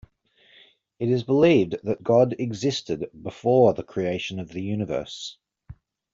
[0.97, 5.37] It is believed that God existed before the creation of the universe.